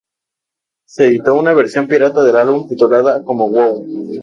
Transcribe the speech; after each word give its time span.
Se 0.87 1.05
editó 1.05 1.35
una 1.35 1.53
versión 1.53 1.87
pirata 1.87 2.23
del 2.23 2.35
álbum 2.35 2.67
titulada 2.67 3.23
como 3.23 3.51
"Wow! 3.51 3.85